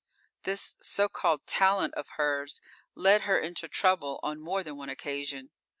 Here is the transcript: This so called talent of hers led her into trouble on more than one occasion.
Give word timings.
This 0.45 0.73
so 0.81 1.07
called 1.07 1.45
talent 1.45 1.93
of 1.93 2.09
hers 2.17 2.59
led 2.95 3.21
her 3.21 3.37
into 3.37 3.67
trouble 3.67 4.19
on 4.23 4.41
more 4.41 4.63
than 4.63 4.75
one 4.75 4.89
occasion. 4.89 5.51